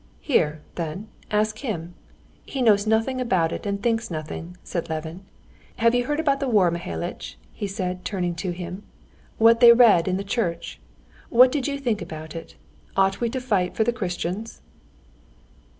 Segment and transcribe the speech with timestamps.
[0.21, 1.93] "Here, then, ask him.
[2.47, 5.23] He knows nothing about it and thinks nothing," said Levin.
[5.75, 8.81] "Have you heard about the war, Mihalitch?" he said, turning to him.
[9.37, 10.79] "What they read in the church?
[11.29, 12.55] What do you think about it?
[12.97, 14.63] Ought we to fight for the Christians?"